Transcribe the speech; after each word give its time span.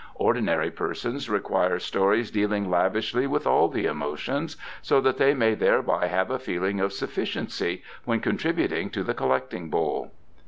Ordinary 0.15 0.71
persons 0.71 1.29
require 1.29 1.77
stories 1.77 2.31
dealing 2.31 2.71
lavishly 2.71 3.27
with 3.27 3.45
all 3.45 3.67
the 3.67 3.85
emotions, 3.85 4.57
so 4.81 4.99
that 4.99 5.19
they 5.19 5.35
may 5.35 5.53
thereby 5.53 6.07
have 6.07 6.31
a 6.31 6.39
feeling 6.39 6.79
of 6.79 6.91
sufficiency 6.91 7.83
when 8.03 8.19
contributing 8.19 8.89
to 8.89 9.03
the 9.03 9.13
collecting 9.13 9.69
bowl." 9.69 10.11